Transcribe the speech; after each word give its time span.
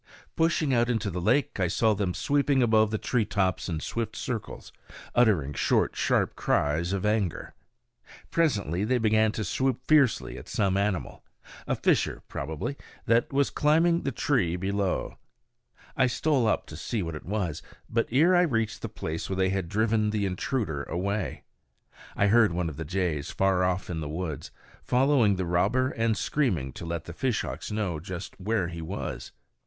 Pushing 0.35 0.73
out 0.73 0.89
into 0.89 1.11
the 1.11 1.21
lake, 1.21 1.59
I 1.59 1.67
saw 1.67 1.93
them 1.93 2.15
sweeping 2.15 2.63
above 2.63 2.89
the 2.89 2.97
tree 2.97 3.23
tops 3.23 3.69
in 3.69 3.79
swift 3.81 4.15
circles, 4.15 4.73
uttering 5.13 5.53
short, 5.53 5.95
sharp 5.95 6.35
cries 6.35 6.91
of 6.91 7.05
anger. 7.05 7.53
Presently 8.31 8.83
they 8.83 8.97
began 8.97 9.31
to 9.33 9.43
swoop 9.43 9.79
fiercely 9.87 10.39
at 10.39 10.49
some 10.49 10.75
animal 10.75 11.23
a 11.67 11.75
fisher, 11.75 12.23
probably 12.27 12.77
that 13.05 13.31
was 13.31 13.51
climbing 13.51 14.01
the 14.01 14.11
tree 14.11 14.55
below. 14.55 15.17
I 15.95 16.07
stole 16.07 16.47
up 16.47 16.65
to 16.65 16.75
see 16.77 17.03
what 17.03 17.13
it 17.13 17.27
was; 17.27 17.61
but 17.87 18.07
ere 18.11 18.35
I 18.35 18.41
reached 18.41 18.81
the 18.81 18.89
place 18.89 19.27
they 19.27 19.49
had 19.49 19.69
driven 19.69 20.09
the 20.09 20.25
intruder 20.25 20.81
away. 20.81 21.43
I 22.15 22.25
heard 22.25 22.53
one 22.53 22.69
of 22.69 22.77
the 22.77 22.85
jays 22.85 23.29
far 23.29 23.63
off 23.63 23.87
in 23.87 23.99
the 23.99 24.09
woods, 24.09 24.49
following 24.83 25.35
the 25.35 25.45
robber 25.45 25.89
and 25.91 26.17
screaming 26.17 26.73
to 26.73 26.87
let 26.87 27.05
the 27.05 27.13
fishhawks 27.13 27.71
know 27.71 27.99
just 27.99 28.39
where 28.41 28.67
he 28.67 28.81
was. 28.81 29.31